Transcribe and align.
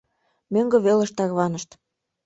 Мӧҥгӧ 0.53 0.77
велыш 0.85 1.11
тарванышт. 1.17 1.69